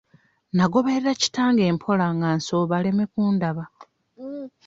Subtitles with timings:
[0.55, 3.63] Nagoberera kitange mpola nga nsooba aleme kundaba.